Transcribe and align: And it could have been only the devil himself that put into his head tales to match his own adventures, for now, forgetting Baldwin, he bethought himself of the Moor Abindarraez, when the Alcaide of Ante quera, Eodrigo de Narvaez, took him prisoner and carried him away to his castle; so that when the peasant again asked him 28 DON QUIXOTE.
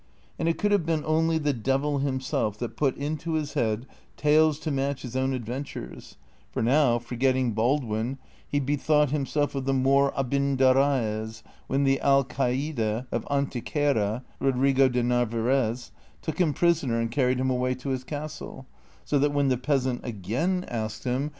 And 0.39 0.49
it 0.49 0.57
could 0.57 0.71
have 0.71 0.83
been 0.83 1.05
only 1.05 1.37
the 1.37 1.53
devil 1.53 1.99
himself 1.99 2.57
that 2.57 2.75
put 2.75 2.97
into 2.97 3.33
his 3.33 3.53
head 3.53 3.85
tales 4.17 4.57
to 4.61 4.71
match 4.71 5.03
his 5.03 5.15
own 5.15 5.31
adventures, 5.31 6.17
for 6.51 6.63
now, 6.63 6.97
forgetting 6.97 7.51
Baldwin, 7.51 8.17
he 8.47 8.59
bethought 8.59 9.11
himself 9.11 9.53
of 9.53 9.65
the 9.65 9.75
Moor 9.75 10.11
Abindarraez, 10.17 11.43
when 11.67 11.83
the 11.83 12.01
Alcaide 12.01 12.79
of 13.11 13.27
Ante 13.29 13.61
quera, 13.61 14.23
Eodrigo 14.41 14.91
de 14.91 15.03
Narvaez, 15.03 15.91
took 16.23 16.41
him 16.41 16.51
prisoner 16.51 16.99
and 16.99 17.11
carried 17.11 17.39
him 17.39 17.51
away 17.51 17.75
to 17.75 17.89
his 17.89 18.03
castle; 18.03 18.65
so 19.05 19.19
that 19.19 19.33
when 19.33 19.49
the 19.49 19.55
peasant 19.57 20.01
again 20.03 20.65
asked 20.67 21.03
him 21.03 21.09
28 21.11 21.13
DON 21.13 21.21
QUIXOTE. 21.29 21.29